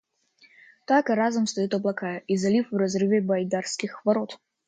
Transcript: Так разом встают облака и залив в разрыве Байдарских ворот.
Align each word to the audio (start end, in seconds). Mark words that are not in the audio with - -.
Так 0.87 1.11
разом 1.11 1.45
встают 1.45 1.75
облака 1.75 2.17
и 2.17 2.35
залив 2.35 2.71
в 2.71 2.75
разрыве 2.75 3.21
Байдарских 3.21 4.03
ворот. 4.03 4.39